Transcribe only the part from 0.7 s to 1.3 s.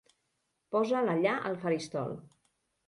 Posa'l